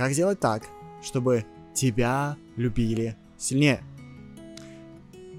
Как 0.00 0.12
сделать 0.12 0.40
так, 0.40 0.62
чтобы 1.02 1.44
тебя 1.74 2.38
любили 2.56 3.16
сильнее? 3.36 3.82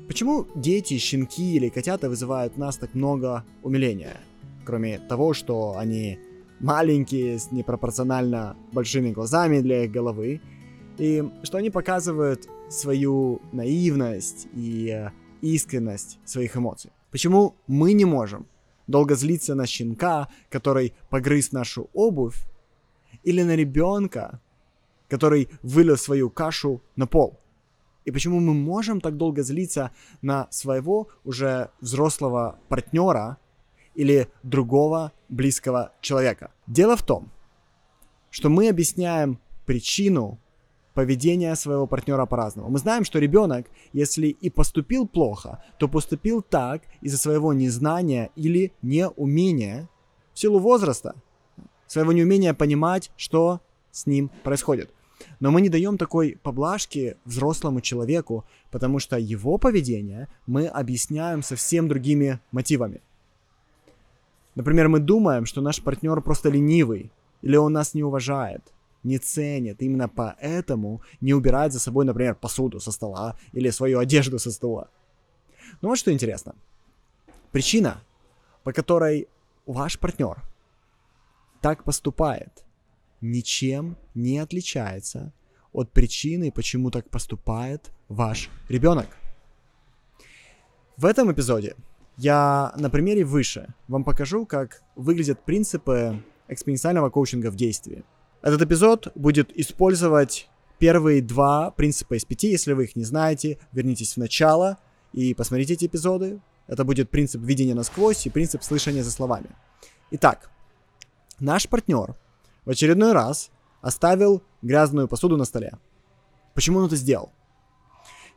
Почему 0.07 0.45
дети, 0.53 0.99
щенки 0.99 1.55
или 1.55 1.69
котята 1.69 2.09
вызывают 2.09 2.53
в 2.53 2.57
нас 2.59 2.77
так 2.77 2.93
много 2.93 3.43
умиления? 3.63 4.17
Кроме 4.63 4.99
того, 4.99 5.33
что 5.33 5.77
они 5.79 6.19
маленькие, 6.59 7.39
с 7.39 7.51
непропорционально 7.51 8.55
большими 8.71 9.09
глазами 9.09 9.61
для 9.61 9.85
их 9.85 9.91
головы, 9.91 10.41
и 10.99 11.23
что 11.41 11.57
они 11.57 11.71
показывают 11.71 12.47
свою 12.69 13.41
наивность 13.51 14.47
и 14.53 14.89
э, 14.89 15.09
искренность 15.41 16.19
своих 16.23 16.55
эмоций. 16.55 16.91
Почему 17.09 17.55
мы 17.65 17.93
не 17.93 18.05
можем 18.05 18.45
долго 18.85 19.15
злиться 19.15 19.55
на 19.55 19.65
щенка, 19.65 20.29
который 20.51 20.93
погрыз 21.09 21.51
нашу 21.51 21.89
обувь, 21.93 22.45
или 23.23 23.41
на 23.41 23.55
ребенка, 23.55 24.39
который 25.11 25.49
вылил 25.61 25.97
свою 25.97 26.29
кашу 26.29 26.81
на 26.95 27.05
пол? 27.05 27.37
И 28.05 28.11
почему 28.11 28.39
мы 28.39 28.53
можем 28.53 29.01
так 29.01 29.17
долго 29.17 29.43
злиться 29.43 29.91
на 30.21 30.47
своего 30.49 31.09
уже 31.25 31.69
взрослого 31.81 32.57
партнера 32.69 33.37
или 33.93 34.29
другого 34.41 35.11
близкого 35.27 35.91
человека? 35.99 36.51
Дело 36.65 36.95
в 36.95 37.03
том, 37.03 37.29
что 38.29 38.49
мы 38.49 38.69
объясняем 38.69 39.37
причину 39.65 40.39
поведения 40.93 41.55
своего 41.55 41.87
партнера 41.87 42.25
по-разному. 42.25 42.69
Мы 42.69 42.79
знаем, 42.79 43.03
что 43.03 43.19
ребенок, 43.19 43.67
если 43.93 44.27
и 44.27 44.49
поступил 44.49 45.07
плохо, 45.07 45.61
то 45.77 45.89
поступил 45.89 46.41
так 46.41 46.83
из-за 47.01 47.17
своего 47.17 47.53
незнания 47.53 48.29
или 48.37 48.71
неумения 48.81 49.89
в 50.33 50.39
силу 50.39 50.59
возраста, 50.59 51.15
своего 51.87 52.13
неумения 52.13 52.53
понимать, 52.53 53.11
что 53.17 53.59
с 53.91 54.05
ним 54.05 54.29
происходит. 54.43 54.89
Но 55.39 55.51
мы 55.51 55.61
не 55.61 55.69
даем 55.69 55.97
такой 55.97 56.37
поблажки 56.43 57.17
взрослому 57.25 57.81
человеку, 57.81 58.45
потому 58.71 58.99
что 58.99 59.17
его 59.17 59.57
поведение 59.57 60.27
мы 60.47 60.67
объясняем 60.67 61.43
совсем 61.43 61.87
другими 61.87 62.39
мотивами. 62.51 63.01
Например, 64.55 64.89
мы 64.89 64.99
думаем, 64.99 65.45
что 65.45 65.61
наш 65.61 65.81
партнер 65.81 66.21
просто 66.21 66.49
ленивый, 66.49 67.11
или 67.41 67.55
он 67.55 67.73
нас 67.73 67.93
не 67.93 68.03
уважает, 68.03 68.61
не 69.03 69.17
ценит. 69.17 69.81
Именно 69.81 70.09
поэтому 70.09 71.01
не 71.21 71.33
убирает 71.33 71.73
за 71.73 71.79
собой, 71.79 72.05
например, 72.05 72.35
посуду 72.35 72.79
со 72.79 72.91
стола 72.91 73.37
или 73.53 73.69
свою 73.69 73.99
одежду 73.99 74.39
со 74.39 74.51
стола. 74.51 74.89
Ну 75.81 75.89
вот 75.89 75.97
что 75.97 76.11
интересно. 76.11 76.55
Причина, 77.51 78.01
по 78.63 78.73
которой 78.73 79.27
ваш 79.65 79.97
партнер 79.99 80.41
так 81.61 81.83
поступает, 81.83 82.63
ничем 83.21 83.97
не 84.13 84.39
отличается 84.39 85.33
от 85.71 85.91
причины, 85.91 86.51
почему 86.51 86.91
так 86.91 87.09
поступает 87.09 87.91
ваш 88.09 88.49
ребенок. 88.67 89.07
В 90.97 91.05
этом 91.05 91.31
эпизоде 91.31 91.75
я 92.17 92.73
на 92.77 92.89
примере 92.89 93.23
выше 93.23 93.73
вам 93.87 94.03
покажу, 94.03 94.45
как 94.45 94.83
выглядят 94.95 95.45
принципы 95.45 96.21
экспоненциального 96.47 97.09
коучинга 97.09 97.49
в 97.49 97.55
действии. 97.55 98.03
Этот 98.41 98.61
эпизод 98.61 99.11
будет 99.15 99.55
использовать 99.57 100.49
первые 100.77 101.21
два 101.21 101.71
принципа 101.71 102.15
из 102.15 102.25
пяти. 102.25 102.49
Если 102.49 102.73
вы 102.73 102.85
их 102.85 102.95
не 102.95 103.03
знаете, 103.03 103.59
вернитесь 103.71 104.13
в 104.13 104.17
начало 104.17 104.79
и 105.13 105.33
посмотрите 105.33 105.73
эти 105.73 105.85
эпизоды. 105.85 106.41
Это 106.67 106.83
будет 106.83 107.09
принцип 107.09 107.41
видения 107.41 107.75
насквозь 107.75 108.25
и 108.25 108.29
принцип 108.29 108.63
слышания 108.63 109.03
за 109.03 109.11
словами. 109.11 109.49
Итак, 110.11 110.49
наш 111.39 111.67
партнер 111.67 112.15
в 112.65 112.69
очередной 112.69 113.13
раз 113.13 113.51
оставил 113.81 114.43
грязную 114.61 115.07
посуду 115.07 115.37
на 115.37 115.45
столе. 115.45 115.77
Почему 116.53 116.79
он 116.79 116.85
это 116.85 116.95
сделал? 116.95 117.31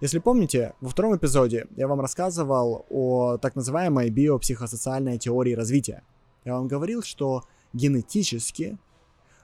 Если 0.00 0.19
помните, 0.19 0.75
во 0.81 0.89
втором 0.89 1.16
эпизоде 1.16 1.66
я 1.77 1.86
вам 1.86 2.00
рассказывал 2.00 2.84
о 2.91 3.39
так 3.39 3.55
называемой 3.55 4.10
биопсихосоциальной 4.10 5.19
теории 5.19 5.54
развития. 5.54 6.03
Я 6.44 6.54
вам 6.54 6.69
говорил, 6.69 7.03
что 7.03 7.44
генетически 7.72 8.78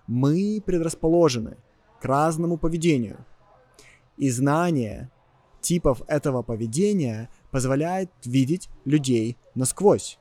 мы 0.06 0.62
предрасположены 0.64 1.56
к 2.00 2.04
разному 2.04 2.58
поведению. 2.58 3.24
И 4.16 4.28
знание 4.30 5.10
типов 5.60 6.02
этого 6.08 6.42
поведения 6.42 7.30
позволяет 7.50 8.10
видеть 8.24 8.68
людей 8.84 9.38
насквозь. 9.54 10.18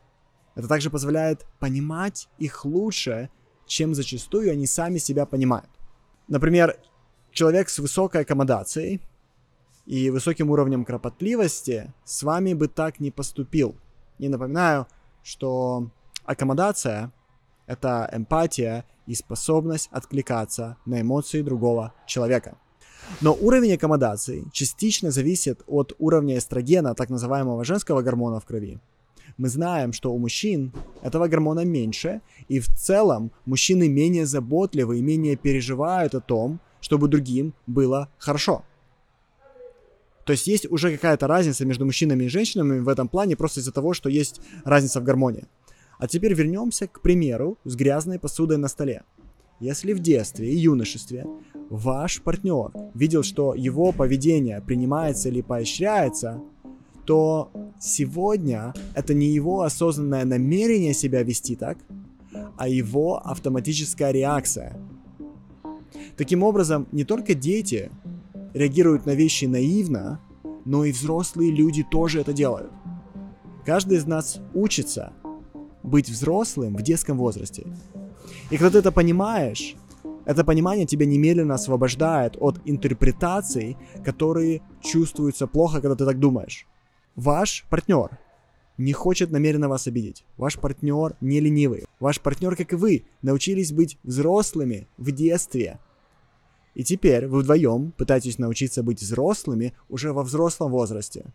Это 0.56 0.68
также 0.68 0.90
позволяет 0.90 1.46
понимать 1.60 2.30
их 2.38 2.66
лучше 2.66 3.30
чем 3.70 3.94
зачастую 3.94 4.52
они 4.52 4.66
сами 4.66 4.98
себя 4.98 5.26
понимают. 5.26 5.70
Например, 6.28 6.76
человек 7.32 7.70
с 7.70 7.78
высокой 7.78 8.22
аккомодацией 8.22 9.00
и 9.86 10.10
высоким 10.10 10.50
уровнем 10.50 10.84
кропотливости 10.84 11.94
с 12.04 12.24
вами 12.24 12.54
бы 12.54 12.68
так 12.68 13.00
не 13.00 13.12
поступил. 13.12 13.76
И 14.18 14.28
напоминаю, 14.28 14.88
что 15.24 15.92
аккомодация— 16.26 17.12
это 17.68 18.10
эмпатия 18.12 18.86
и 19.06 19.14
способность 19.14 19.90
откликаться 19.92 20.78
на 20.86 21.02
эмоции 21.02 21.44
другого 21.44 21.94
человека. 22.08 22.58
Но 23.22 23.38
уровень 23.40 23.76
аккомодации 23.76 24.46
частично 24.52 25.12
зависит 25.12 25.62
от 25.68 25.94
уровня 26.00 26.40
эстрогена, 26.40 26.96
так 26.96 27.10
называемого 27.10 27.64
женского 27.64 28.02
гормона 28.02 28.40
в 28.40 28.46
крови, 28.46 28.80
мы 29.40 29.48
знаем, 29.48 29.94
что 29.94 30.14
у 30.14 30.20
мужчин 30.20 30.74
этого 31.02 31.28
гормона 31.28 31.66
меньше, 31.66 32.22
и 32.50 32.60
в 32.60 32.68
целом 32.68 33.32
мужчины 33.46 33.88
менее 33.88 34.26
заботливы 34.26 35.00
и 35.00 35.02
менее 35.02 35.38
переживают 35.38 36.14
о 36.14 36.20
том, 36.20 36.60
чтобы 36.82 37.08
другим 37.08 37.54
было 37.66 38.10
хорошо. 38.18 38.64
То 40.26 40.34
есть 40.34 40.46
есть 40.48 40.70
уже 40.70 40.92
какая-то 40.92 41.26
разница 41.28 41.66
между 41.66 41.86
мужчинами 41.86 42.26
и 42.26 42.30
женщинами 42.30 42.80
в 42.80 42.90
этом 42.90 43.08
плане 43.08 43.36
просто 43.36 43.62
из-за 43.62 43.72
того, 43.72 43.94
что 43.94 44.10
есть 44.10 44.42
разница 44.66 45.00
в 45.00 45.04
гормоне. 45.04 45.46
А 45.98 46.08
теперь 46.08 46.34
вернемся 46.34 46.88
к 46.88 47.02
примеру 47.02 47.58
с 47.64 47.76
грязной 47.76 48.20
посудой 48.20 48.58
на 48.58 48.68
столе. 48.68 49.04
Если 49.62 49.94
в 49.94 50.00
детстве 50.00 50.50
и 50.50 50.58
юношестве 50.58 51.26
ваш 51.70 52.22
партнер 52.22 52.72
видел, 52.94 53.24
что 53.24 53.56
его 53.56 53.92
поведение 53.94 54.62
принимается 54.62 55.30
или 55.30 55.42
поощряется, 55.42 56.42
то 57.10 57.52
сегодня 57.80 58.72
это 58.94 59.16
не 59.16 59.30
его 59.30 59.64
осознанное 59.64 60.26
намерение 60.26 60.94
себя 60.94 61.24
вести 61.24 61.56
так, 61.56 61.80
а 62.56 62.68
его 62.68 63.18
автоматическая 63.18 64.12
реакция. 64.12 64.80
Таким 66.18 66.44
образом, 66.44 66.88
не 66.92 67.06
только 67.06 67.34
дети 67.34 67.90
реагируют 68.54 69.08
на 69.08 69.16
вещи 69.16 69.46
наивно, 69.46 70.20
но 70.66 70.86
и 70.86 70.92
взрослые 70.92 71.50
люди 71.50 71.84
тоже 71.84 72.22
это 72.22 72.32
делают. 72.32 72.72
Каждый 73.66 73.98
из 73.98 74.06
нас 74.06 74.40
учится 74.54 75.12
быть 75.82 76.12
взрослым 76.12 76.76
в 76.76 76.84
детском 76.84 77.18
возрасте. 77.18 77.66
И 78.52 78.58
когда 78.58 78.70
ты 78.70 78.78
это 78.78 78.92
понимаешь, 78.92 79.76
это 80.26 80.44
понимание 80.44 80.86
тебя 80.86 81.08
немедленно 81.08 81.56
освобождает 81.56 82.38
от 82.40 82.60
интерпретаций, 82.66 83.78
которые 84.06 84.62
чувствуются 84.80 85.48
плохо, 85.48 85.82
когда 85.82 85.96
ты 85.96 86.06
так 86.06 86.20
думаешь. 86.20 86.69
Ваш 87.20 87.66
партнер 87.70 88.18
не 88.78 88.94
хочет 88.94 89.30
намеренно 89.30 89.68
вас 89.68 89.88
обидеть. 89.88 90.24
Ваш 90.38 90.58
партнер 90.58 91.18
не 91.20 91.42
ленивый. 91.42 91.86
Ваш 92.00 92.22
партнер, 92.22 92.56
как 92.56 92.72
и 92.72 92.78
вы, 92.78 93.04
научились 93.22 93.74
быть 93.74 93.98
взрослыми 94.04 94.88
в 94.98 95.12
детстве. 95.12 95.80
И 96.76 96.86
теперь 96.86 97.28
вы 97.28 97.42
вдвоем 97.42 97.92
пытаетесь 97.92 98.40
научиться 98.40 98.84
быть 98.84 99.02
взрослыми 99.02 99.74
уже 99.90 100.14
во 100.14 100.24
взрослом 100.24 100.72
возрасте. 100.72 101.26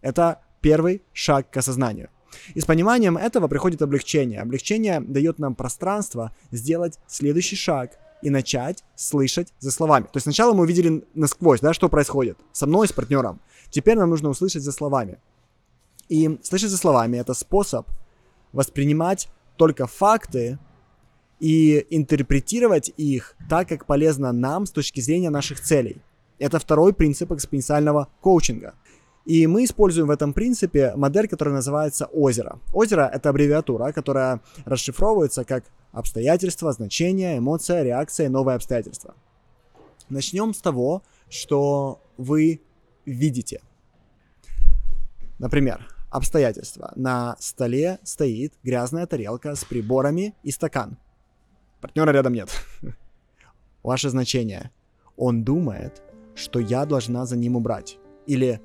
Это 0.00 0.40
первый 0.60 1.02
шаг 1.12 1.50
к 1.50 1.56
осознанию. 1.56 2.08
И 2.54 2.60
с 2.60 2.64
пониманием 2.64 3.16
этого 3.16 3.46
приходит 3.46 3.82
облегчение. 3.82 4.40
Облегчение 4.40 4.98
дает 4.98 5.38
нам 5.38 5.54
пространство 5.54 6.34
сделать 6.50 6.98
следующий 7.06 7.54
шаг 7.54 7.96
и 8.26 8.30
начать 8.30 8.82
слышать 8.96 9.54
за 9.60 9.70
словами. 9.70 10.06
То 10.06 10.16
есть 10.16 10.24
сначала 10.24 10.52
мы 10.52 10.62
увидели 10.64 11.04
насквозь, 11.14 11.60
да, 11.60 11.72
что 11.72 11.88
происходит 11.88 12.36
со 12.50 12.66
мной, 12.66 12.88
с 12.88 12.92
партнером. 12.92 13.40
Теперь 13.70 13.96
нам 13.96 14.10
нужно 14.10 14.30
услышать 14.30 14.64
за 14.64 14.72
словами. 14.72 15.20
И 16.08 16.40
слышать 16.42 16.70
за 16.70 16.76
словами— 16.76 17.18
это 17.18 17.34
способ 17.34 17.86
воспринимать 18.52 19.28
только 19.56 19.86
факты 19.86 20.58
и 21.38 21.86
интерпретировать 21.90 22.90
их 22.96 23.36
так, 23.48 23.68
как 23.68 23.86
полезно 23.86 24.32
нам 24.32 24.66
с 24.66 24.72
точки 24.72 24.98
зрения 24.98 25.30
наших 25.30 25.60
целей. 25.60 26.02
Это 26.40 26.58
второй 26.58 26.92
принцип 26.92 27.30
экспоненциального 27.30 28.08
коучинга. 28.20 28.74
И 29.26 29.48
мы 29.48 29.64
используем 29.64 30.06
в 30.06 30.12
этом 30.12 30.32
принципе 30.32 30.94
модель, 30.94 31.26
которая 31.26 31.56
называется 31.56 32.06
озеро. 32.06 32.60
Озеро— 32.72 33.10
это 33.12 33.30
аббревиатура, 33.30 33.90
которая 33.90 34.40
расшифровывается 34.64 35.44
как 35.44 35.64
обстоятельства, 35.90 36.72
значение, 36.72 37.38
эмоция, 37.38 37.82
реакция, 37.82 38.28
новое 38.28 38.54
обстоятельство. 38.54 39.14
Начнем 40.08 40.54
с 40.54 40.60
того, 40.60 41.02
что 41.28 42.00
вы 42.16 42.60
видите. 43.04 43.60
Например, 45.40 45.88
обстоятельства. 46.08 46.92
На 46.94 47.36
столе 47.40 47.98
стоит 48.04 48.54
грязная 48.62 49.06
тарелка 49.06 49.56
с 49.56 49.64
приборами 49.64 50.34
и 50.44 50.52
стакан. 50.52 50.98
Партнера 51.80 52.12
рядом 52.12 52.32
нет. 52.32 52.48
Ваше 53.82 54.08
значение. 54.08 54.70
Он 55.16 55.42
думает, 55.42 56.00
что 56.36 56.60
я 56.60 56.86
должна 56.86 57.26
за 57.26 57.36
ним 57.36 57.56
убрать. 57.56 57.98
Или 58.26 58.60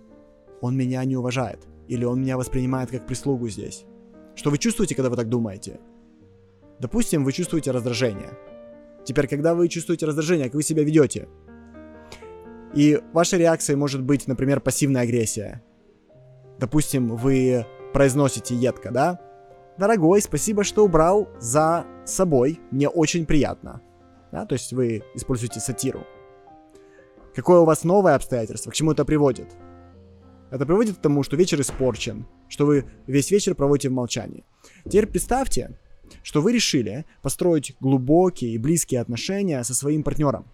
он 0.62 0.78
меня 0.78 1.04
не 1.04 1.18
уважает. 1.18 1.68
Или 1.88 2.06
он 2.06 2.22
меня 2.22 2.38
воспринимает 2.38 2.90
как 2.90 3.06
прислугу 3.06 3.50
здесь. 3.50 3.86
Что 4.36 4.50
вы 4.50 4.58
чувствуете, 4.58 4.96
когда 4.96 5.10
вы 5.10 5.18
так 5.18 5.28
думаете? 5.28 5.80
Допустим, 6.80 7.26
вы 7.26 7.32
чувствуете 7.32 7.72
раздражение. 7.72 8.38
Теперь, 9.04 9.28
когда 9.28 9.56
вы 9.56 9.68
чувствуете 9.68 10.06
раздражение, 10.06 10.46
как 10.46 10.56
вы 10.56 10.64
себя 10.64 10.84
ведете? 10.84 11.28
И 12.74 13.02
вашей 13.12 13.40
реакцией 13.40 13.76
может 13.76 14.02
быть, 14.04 14.28
например, 14.28 14.62
пассивная 14.62 15.02
агрессия. 15.02 15.62
Допустим, 16.60 17.16
вы 17.16 17.66
произносите 17.94 18.56
едко, 18.56 18.92
да? 18.92 19.20
Дорогой, 19.78 20.22
спасибо, 20.22 20.64
что 20.64 20.86
убрал 20.86 21.28
за 21.40 21.86
собой. 22.06 22.60
Мне 22.72 22.88
очень 22.88 23.26
приятно. 23.26 23.82
Да? 24.32 24.46
То 24.46 24.54
есть 24.54 24.72
вы 24.72 25.04
используете 25.16 25.60
сатиру. 25.60 26.06
Какое 27.36 27.60
у 27.60 27.66
вас 27.66 27.84
новое 27.84 28.16
обстоятельство? 28.16 28.72
К 28.72 28.74
чему 28.74 28.92
это 28.92 29.06
приводит? 29.06 29.56
Это 30.52 30.66
приводит 30.66 30.98
к 30.98 31.02
тому, 31.02 31.24
что 31.24 31.38
вечер 31.38 31.60
испорчен, 31.62 32.26
что 32.50 32.66
вы 32.66 32.86
весь 33.08 33.32
вечер 33.32 33.56
проводите 33.56 33.90
в 33.90 33.94
молчании. 33.94 34.44
Теперь 34.84 35.08
представьте, 35.08 35.80
что 36.24 36.42
вы 36.42 36.52
решили 36.52 37.06
построить 37.22 37.76
глубокие 37.80 38.52
и 38.52 38.58
близкие 38.58 39.00
отношения 39.00 39.64
со 39.64 39.74
своим 39.74 40.04
партнером. 40.04 40.46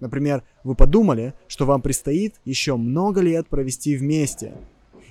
Например, 0.00 0.42
вы 0.64 0.74
подумали, 0.74 1.34
что 1.48 1.66
вам 1.66 1.82
предстоит 1.82 2.36
еще 2.46 2.76
много 2.76 3.20
лет 3.20 3.46
провести 3.48 3.94
вместе. 3.94 4.54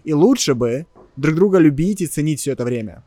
И 0.04 0.14
лучше 0.14 0.56
бы 0.56 0.88
друг 1.16 1.36
друга 1.36 1.60
любить 1.60 2.02
и 2.02 2.08
ценить 2.08 2.40
все 2.40 2.54
это 2.54 2.66
время. 2.66 3.04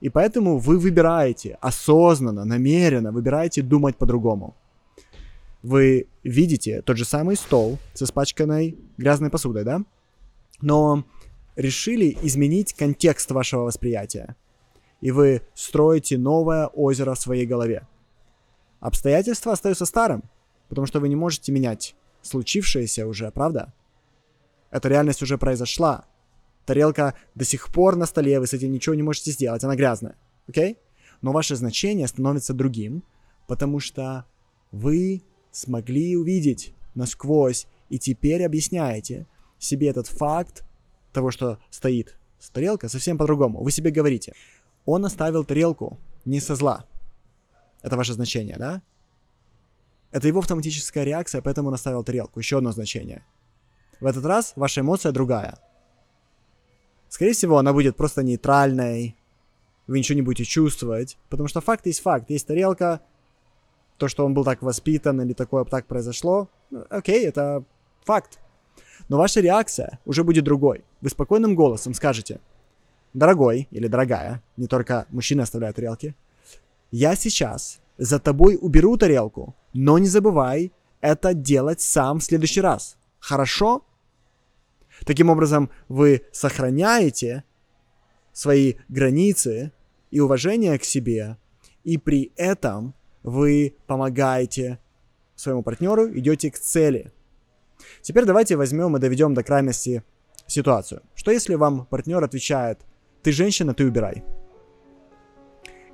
И 0.00 0.08
поэтому 0.08 0.56
вы 0.56 0.78
выбираете 0.78 1.58
осознанно, 1.60 2.46
намеренно, 2.46 3.12
выбираете 3.12 3.60
думать 3.60 3.96
по-другому. 3.96 4.54
Вы 5.62 6.06
видите 6.22 6.80
тот 6.80 6.96
же 6.96 7.04
самый 7.04 7.36
стол 7.36 7.78
с 7.92 8.02
испачканной 8.02 8.78
грязной 8.96 9.28
посудой, 9.28 9.64
да? 9.64 9.82
Но 10.60 11.04
решили 11.54 12.16
изменить 12.22 12.74
контекст 12.74 13.30
вашего 13.30 13.62
восприятия. 13.62 14.36
И 15.00 15.10
вы 15.10 15.42
строите 15.54 16.18
новое 16.18 16.66
озеро 16.66 17.14
в 17.14 17.20
своей 17.20 17.46
голове. 17.46 17.86
Обстоятельства 18.80 19.52
остаются 19.52 19.86
старым, 19.86 20.24
потому 20.68 20.86
что 20.86 21.00
вы 21.00 21.08
не 21.08 21.16
можете 21.16 21.52
менять 21.52 21.94
случившееся 22.22 23.06
уже, 23.06 23.30
правда? 23.30 23.72
Эта 24.70 24.88
реальность 24.88 25.22
уже 25.22 25.38
произошла, 25.38 26.06
Тарелка 26.66 27.14
до 27.34 27.44
сих 27.44 27.72
пор 27.72 27.96
на 27.96 28.06
столе, 28.06 28.40
вы 28.40 28.46
с 28.46 28.52
этим 28.52 28.72
ничего 28.72 28.94
не 28.94 29.02
можете 29.02 29.30
сделать, 29.30 29.62
она 29.62 29.76
грязная. 29.76 30.16
Окей? 30.48 30.72
Okay? 30.72 30.76
Но 31.22 31.32
ваше 31.32 31.56
значение 31.56 32.06
становится 32.08 32.52
другим, 32.52 33.04
потому 33.46 33.80
что 33.80 34.26
вы 34.72 35.22
смогли 35.52 36.16
увидеть 36.16 36.74
насквозь 36.94 37.66
и 37.88 37.98
теперь 37.98 38.44
объясняете 38.44 39.26
себе 39.58 39.88
этот 39.88 40.06
факт 40.06 40.64
того, 41.12 41.30
что 41.30 41.58
стоит 41.70 42.16
тарелка 42.52 42.88
совсем 42.88 43.18
по-другому. 43.18 43.62
Вы 43.62 43.70
себе 43.70 43.90
говорите, 43.90 44.34
он 44.84 45.04
оставил 45.04 45.44
тарелку 45.44 45.98
не 46.24 46.40
со 46.40 46.54
зла. 46.54 46.84
Это 47.82 47.96
ваше 47.96 48.12
значение, 48.12 48.56
да? 48.56 48.82
Это 50.12 50.28
его 50.28 50.38
автоматическая 50.40 51.04
реакция, 51.04 51.42
поэтому 51.42 51.68
он 51.68 51.74
оставил 51.74 52.04
тарелку. 52.04 52.38
Еще 52.38 52.58
одно 52.58 52.72
значение. 52.72 53.24
В 54.00 54.06
этот 54.06 54.24
раз 54.24 54.52
ваша 54.56 54.80
эмоция 54.80 55.12
другая. 55.12 55.58
Скорее 57.08 57.32
всего, 57.32 57.58
она 57.58 57.72
будет 57.72 57.96
просто 57.96 58.22
нейтральной, 58.22 59.16
вы 59.86 59.98
ничего 59.98 60.16
не 60.16 60.22
будете 60.22 60.44
чувствовать, 60.44 61.16
потому 61.28 61.48
что 61.48 61.60
факт 61.60 61.86
есть 61.86 62.00
факт. 62.00 62.30
Есть 62.30 62.46
тарелка, 62.46 63.00
то, 63.98 64.08
что 64.08 64.24
он 64.24 64.34
был 64.34 64.44
так 64.44 64.62
воспитан 64.62 65.20
или 65.20 65.32
такое 65.32 65.64
так 65.64 65.86
произошло, 65.86 66.48
ну, 66.70 66.84
окей, 66.90 67.24
это 67.24 67.64
факт. 68.04 68.38
Но 69.08 69.18
ваша 69.18 69.40
реакция 69.40 70.00
уже 70.04 70.24
будет 70.24 70.44
другой. 70.44 70.84
Вы 71.00 71.10
спокойным 71.10 71.54
голосом 71.54 71.94
скажете, 71.94 72.40
дорогой 73.14 73.68
или 73.70 73.86
дорогая, 73.86 74.42
не 74.56 74.66
только 74.66 75.06
мужчины 75.10 75.42
оставляют 75.42 75.76
тарелки, 75.76 76.14
я 76.90 77.16
сейчас 77.16 77.80
за 77.98 78.18
тобой 78.18 78.58
уберу 78.60 78.96
тарелку, 78.96 79.54
но 79.72 79.98
не 79.98 80.08
забывай 80.08 80.72
это 81.00 81.34
делать 81.34 81.80
сам 81.80 82.18
в 82.18 82.24
следующий 82.24 82.60
раз. 82.60 82.96
Хорошо? 83.18 83.84
Таким 85.04 85.30
образом, 85.30 85.70
вы 85.88 86.22
сохраняете 86.32 87.44
свои 88.32 88.74
границы 88.88 89.72
и 90.10 90.20
уважение 90.20 90.78
к 90.78 90.84
себе, 90.84 91.36
и 91.84 91.98
при 91.98 92.32
этом 92.36 92.94
вы 93.22 93.76
помогаете 93.86 94.78
своему 95.34 95.62
партнеру, 95.62 96.08
идете 96.18 96.50
к 96.50 96.58
цели. 96.58 97.12
Теперь 98.02 98.24
давайте 98.24 98.56
возьмем 98.56 98.96
и 98.96 99.00
доведем 99.00 99.34
до 99.34 99.42
крайности 99.42 100.02
ситуацию. 100.46 101.02
Что 101.14 101.30
если 101.30 101.54
вам 101.54 101.86
партнер 101.86 102.22
отвечает, 102.22 102.80
ты 103.22 103.32
женщина, 103.32 103.74
ты 103.74 103.84
убирай. 103.84 104.24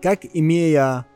Как 0.02 0.20
имея 0.32 1.06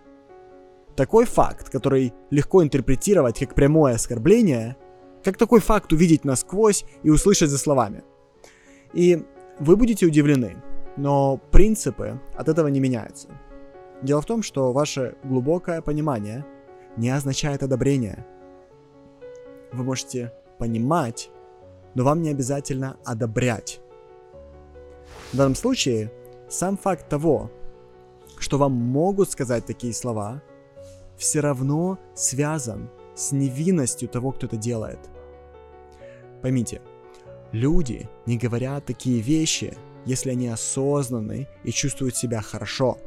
такой 0.96 1.26
факт, 1.26 1.69
который 1.70 2.14
легко 2.31 2.62
интерпретировать 2.62 3.38
как 3.38 3.55
прямое 3.55 3.94
оскорбление, 3.94 4.76
как 5.25 5.37
такой 5.37 5.61
факт 5.61 5.93
увидеть 5.93 6.25
насквозь 6.25 6.84
и 7.02 7.11
услышать 7.11 7.50
за 7.50 7.58
словами? 7.58 8.02
И 8.94 9.22
вы 9.58 9.76
будете 9.76 10.06
удивлены, 10.06 10.62
но 10.96 11.38
принципы 11.50 12.20
от 12.34 12.49
этого 12.49 12.69
не 12.69 12.81
меняются. 12.81 13.29
Дело 14.02 14.20
в 14.20 14.26
том, 14.26 14.43
что 14.43 14.72
ваше 14.72 15.17
глубокое 15.25 15.82
понимание 15.82 16.44
не 16.96 17.11
означает 17.11 17.62
одобрение. 17.62 18.25
Вы 19.72 19.84
можете 19.84 20.32
понимать, 20.58 21.31
но 21.94 22.05
вам 22.05 22.23
не 22.23 22.31
обязательно 22.31 22.97
одобрять. 23.05 23.81
В 25.32 25.37
данном 25.37 25.55
случае 25.55 26.12
сам 26.49 26.76
факт 26.76 27.08
того, 27.08 27.50
что 28.38 28.58
вам 28.58 28.73
могут 28.73 29.31
сказать 29.31 29.67
такие 29.67 29.93
слова, 29.93 30.43
все 31.17 31.41
равно 31.41 31.99
связан 32.14 32.91
с 33.14 33.32
невинностью 33.32 34.08
того, 34.08 34.32
кто 34.32 34.47
это 34.47 34.56
делает– 34.56 34.99
Поймите, 36.47 36.81
люди 37.50 38.08
не 38.26 38.38
говорят 38.38 38.85
такие 38.85 39.20
вещи, 39.20 39.76
если 40.05 40.31
они 40.31 40.47
осознанны 40.47 41.49
и 41.64 41.73
чувствуют 41.73 42.17
себя 42.17 42.41
хорошо. 42.41 42.99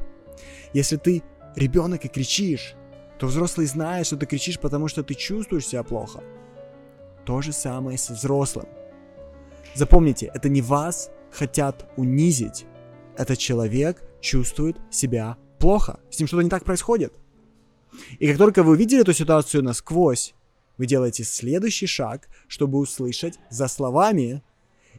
Если 0.74 0.96
ты 0.96 1.22
ребенок 1.56 2.04
и 2.04 2.08
кричишь, 2.08 2.74
то 3.18 3.26
взрослый 3.26 3.66
знает, 3.66 4.06
что 4.06 4.18
ты 4.18 4.26
кричишь, 4.26 4.58
потому 4.58 4.88
что 4.88 5.02
ты 5.02 5.14
чувствуешь 5.14 5.66
себя 5.66 5.82
плохо. 5.82 6.22
То 7.24 7.42
же 7.42 7.52
самое 7.52 7.98
с 7.98 8.10
взрослым. 8.10 8.66
Запомните, 9.74 10.30
это 10.34 10.48
не 10.48 10.62
вас 10.62 11.10
хотят 11.30 11.88
унизить. 11.96 12.66
Этот 13.16 13.38
человек 13.38 14.02
чувствует 14.20 14.76
себя 14.90 15.36
плохо. 15.58 16.00
С 16.10 16.18
ним 16.18 16.26
что-то 16.26 16.42
не 16.42 16.50
так 16.50 16.64
происходит. 16.64 17.12
И 18.18 18.28
как 18.28 18.38
только 18.38 18.62
вы 18.62 18.72
увидели 18.72 19.02
эту 19.02 19.12
ситуацию 19.12 19.62
насквозь, 19.62 20.34
вы 20.78 20.86
делаете 20.86 21.24
следующий 21.24 21.86
шаг, 21.86 22.28
чтобы 22.48 22.78
услышать 22.78 23.38
за 23.50 23.68
словами 23.68 24.42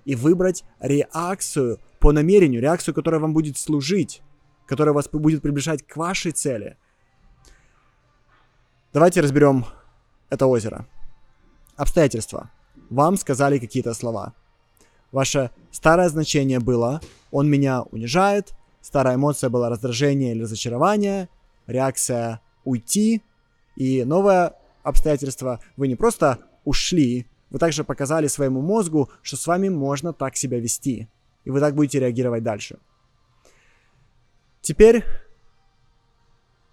и 0.05 0.15
выбрать 0.15 0.63
реакцию 0.79 1.79
по 1.99 2.11
намерению, 2.11 2.61
реакцию, 2.61 2.93
которая 2.93 3.19
вам 3.19 3.33
будет 3.33 3.57
служить, 3.57 4.21
которая 4.67 4.93
вас 4.93 5.09
будет 5.09 5.41
приближать 5.41 5.85
к 5.85 5.97
вашей 5.97 6.31
цели. 6.31 6.77
Давайте 8.93 9.21
разберем 9.21 9.65
это 10.29 10.45
озеро. 10.45 10.87
Обстоятельства. 11.75 12.51
Вам 12.89 13.17
сказали 13.17 13.59
какие-то 13.59 13.93
слова. 13.93 14.33
Ваше 15.11 15.51
старое 15.71 16.09
значение 16.09 16.59
было 16.59 17.01
«он 17.31 17.49
меня 17.49 17.81
унижает», 17.83 18.53
старая 18.81 19.15
эмоция 19.15 19.49
была 19.49 19.69
раздражение 19.69 20.31
или 20.31 20.43
разочарование, 20.43 21.29
реакция 21.67 22.41
«уйти», 22.63 23.21
и 23.75 24.03
новая 24.03 24.55
обстоятельства, 24.83 25.59
вы 25.77 25.87
не 25.87 25.95
просто 25.95 26.39
ушли, 26.65 27.27
вы 27.49 27.59
также 27.59 27.83
показали 27.83 28.27
своему 28.27 28.61
мозгу, 28.61 29.09
что 29.21 29.37
с 29.37 29.47
вами 29.47 29.69
можно 29.69 30.13
так 30.13 30.35
себя 30.35 30.59
вести. 30.59 31.07
И 31.43 31.49
вы 31.49 31.59
так 31.59 31.75
будете 31.75 31.99
реагировать 31.99 32.43
дальше. 32.43 32.77
Теперь 34.61 35.03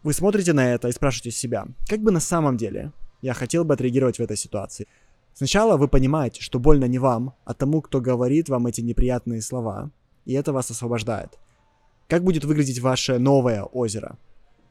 вы 0.02 0.12
смотрите 0.12 0.52
на 0.52 0.73
это 0.73 0.88
и 0.88 0.93
спрашиваете 0.93 1.37
себя, 1.37 1.67
как 1.88 2.00
бы 2.00 2.11
на 2.11 2.21
самом 2.21 2.57
деле 2.57 2.93
я 3.22 3.34
хотел 3.34 3.64
бы 3.64 3.75
отреагировать 3.75 4.18
в 4.18 4.22
этой 4.22 4.37
ситуации. 4.37 4.87
Сначала 5.34 5.76
вы 5.76 5.88
понимаете, 5.88 6.42
что 6.42 6.58
больно 6.58 6.87
не 6.87 6.98
вам, 6.98 7.34
а 7.44 7.54
тому, 7.54 7.80
кто 7.80 8.00
говорит 8.00 8.48
вам 8.48 8.66
эти 8.66 8.80
неприятные 8.80 9.40
слова, 9.42 9.90
и 10.25 10.32
это 10.34 10.52
вас 10.52 10.70
освобождает. 10.70 11.38
Как 12.08 12.25
будет 12.25 12.44
выглядеть 12.44 12.80
ваше 12.80 13.18
новое 13.18 13.62
озеро? 13.62 14.18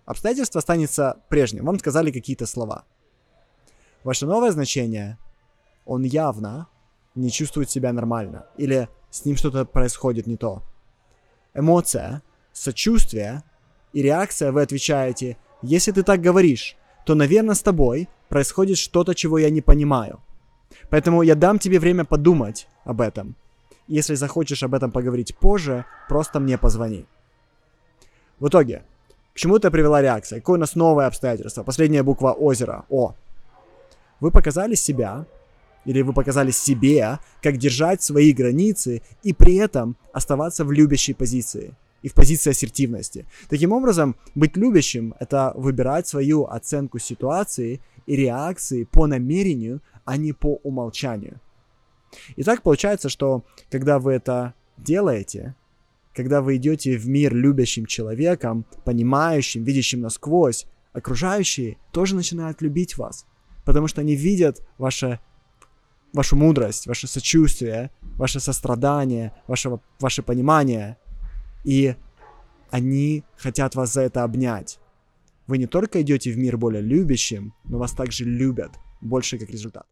Обстоятельство 0.05 0.59
останется 0.59 1.21
прежним. 1.29 1.65
Вам 1.65 1.79
сказали 1.79 2.11
какие-то 2.11 2.45
слова– 2.45 2.85
Ваше 4.07 4.25
новое 4.25 4.51
значение, 4.51 5.17
он 5.85 6.03
явно 6.03 6.69
не 7.15 7.29
чувствует 7.29 7.69
себя 7.69 7.91
нормально. 7.91 8.45
Или 8.55 8.87
с 9.09 9.25
ним 9.25 9.35
что-то 9.35 9.65
происходит 9.65 10.27
не 10.27 10.37
то. 10.37 10.63
Эмоция, 11.53 12.21
сочувствие 12.53 13.43
и 13.91 14.01
реакция 14.01 14.53
вы 14.53 14.61
отвечаете, 14.61 15.37
если 15.61 15.91
ты 15.91 16.03
так 16.03 16.21
говоришь, 16.21 16.77
то, 17.07 17.15
наверное, 17.15 17.55
с 17.55 17.61
тобой 17.61 18.09
происходит 18.27 18.77
что-то, 18.77 19.15
чего 19.15 19.37
я 19.37 19.49
не 19.49 19.61
понимаю. 19.61 20.19
Поэтому 20.89 21.23
я 21.23 21.35
дам 21.35 21.57
тебе 21.57 21.79
время 21.79 22.03
подумать 22.03 22.67
об 22.83 22.99
этом. 22.99 23.35
Если 23.87 24.15
захочешь 24.15 24.63
об 24.63 24.73
этом 24.73 24.91
поговорить 24.91 25.33
позже, 25.37 25.85
просто 26.09 26.39
мне 26.41 26.57
позвони. 26.57 27.05
В 28.39 28.49
итоге, 28.49 28.83
к 29.33 29.37
чему 29.37 29.55
это 29.55 29.71
привела 29.71 30.01
реакция? 30.01 30.39
Какое 30.41 30.57
у 30.57 30.59
нас 30.59 30.75
новое 30.75 31.07
обстоятельство? 31.07 31.63
Последняя 31.63 32.03
буква 32.03 32.33
озера. 32.33 32.83
О. 32.89 33.13
Вы 34.19 34.31
показали 34.31 34.75
себя, 34.75 35.25
или 35.85 36.01
вы 36.01 36.11
показали 36.11 36.51
себе, 36.51 37.19
как 37.41 37.55
держать 37.55 38.03
свои 38.03 38.33
границы 38.33 39.01
и 39.23 39.31
при 39.31 39.55
этом 39.55 39.95
оставаться 40.11 40.65
в 40.65 40.73
любящей 40.73 41.13
позиции 41.13 41.73
и 42.01 42.09
в 42.09 42.13
позиции 42.13 42.51
ассертивности. 42.51 43.25
Таким 43.49 43.71
образом, 43.71 44.15
быть 44.35 44.55
любящим— 44.55 45.13
это 45.19 45.53
выбирать 45.55 46.07
свою 46.07 46.45
оценку 46.45 46.99
ситуации 46.99 47.81
и 48.05 48.15
реакции 48.15 48.83
по 48.83 49.07
намерению, 49.07 49.81
а 50.05 50.17
не 50.17 50.33
по 50.33 50.59
умолчанию. 50.63 51.39
И 52.35 52.43
так 52.43 52.61
получается, 52.61 53.09
что 53.09 53.43
когда 53.69 53.99
вы 53.99 54.13
это 54.13 54.53
делаете, 54.77 55.55
когда 56.15 56.41
вы 56.41 56.55
идете 56.55 56.97
в 56.97 57.07
мир 57.07 57.33
любящим 57.35 57.85
человеком, 57.85 58.65
понимающим, 58.85 59.63
видящим 59.63 60.01
насквозь, 60.01 60.65
окружающие 60.93 61.77
тоже 61.91 62.15
начинают 62.15 62.61
любить 62.61 62.97
вас, 62.97 63.25
потому 63.65 63.87
что 63.87 64.01
они 64.01 64.15
видят 64.15 64.67
ваше, 64.77 65.19
вашу 66.13 66.35
мудрость, 66.35 66.87
ваше 66.87 67.07
сочувствие, 67.07 67.91
ваше 68.01 68.39
сострадание, 68.39 69.33
ваше, 69.47 69.79
ваше 69.99 70.23
понимание, 70.23 70.97
и 71.63 71.95
они 72.69 73.23
хотят 73.37 73.75
вас 73.75 73.93
за 73.93 74.01
это 74.01 74.23
обнять. 74.23 74.79
Вы 75.47 75.57
не 75.57 75.67
только 75.67 76.01
идете 76.01 76.31
в 76.31 76.37
мир 76.37 76.57
более 76.57 76.81
любящим, 76.81 77.53
но 77.63 77.77
вас 77.79 77.93
также 77.93 78.25
любят, 78.25 78.71
больше 79.01 79.37
как 79.37 79.49
результат. 79.49 79.87